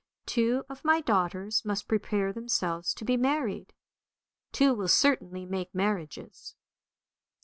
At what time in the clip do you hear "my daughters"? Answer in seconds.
0.83-1.63